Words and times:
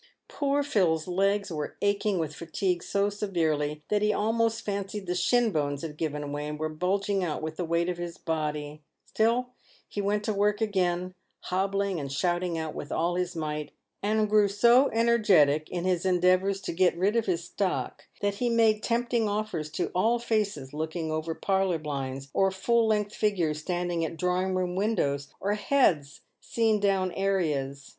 Poor 0.27 0.63
Phil's 0.63 1.07
legs 1.07 1.51
were 1.51 1.77
aching 1.83 2.17
with 2.17 2.33
fatigue 2.33 2.81
so 2.81 3.07
severely, 3.07 3.83
that 3.89 4.01
he 4.01 4.11
almost 4.11 4.65
fancied 4.65 5.05
the 5.05 5.13
shin 5.13 5.51
bones 5.51 5.83
had 5.83 5.95
given 5.95 6.31
way, 6.31 6.47
and 6.47 6.57
w 6.57 6.63
r 6.65 6.71
ere 6.71 6.75
bulging 6.75 7.23
out 7.23 7.39
with 7.43 7.55
the 7.57 7.63
weight 7.63 7.87
of 7.87 7.99
his 7.99 8.17
body. 8.17 8.81
Still 9.05 9.51
he 9.87 10.01
went 10.01 10.23
to 10.23 10.33
work 10.33 10.59
again, 10.59 11.13
hobbling 11.51 11.99
and 11.99 12.11
shouting 12.11 12.57
out 12.57 12.73
with 12.73 12.91
all 12.91 13.13
his 13.13 13.35
might, 13.35 13.73
and 14.01 14.27
grew 14.27 14.47
so 14.47 14.89
energetic 14.89 15.69
in 15.69 15.85
his 15.85 16.03
endeavours 16.03 16.61
to 16.61 16.73
get 16.73 16.97
rid 16.97 17.15
of 17.15 17.27
his 17.27 17.43
stock, 17.43 18.05
that 18.21 18.37
he 18.41 18.49
made 18.49 18.81
tempting 18.81 19.29
offers 19.29 19.69
to 19.69 19.91
all 19.93 20.17
faces 20.17 20.73
looking 20.73 21.11
over 21.11 21.35
parlour 21.35 21.77
blinds, 21.77 22.27
or 22.33 22.49
full 22.49 22.87
length 22.87 23.13
figures 23.13 23.59
standing 23.59 24.03
at 24.03 24.17
drawing 24.17 24.55
room 24.55 24.75
windows, 24.75 25.27
or 25.39 25.53
heads 25.53 26.21
seen 26.39 26.79
down 26.79 27.11
areas. 27.11 27.89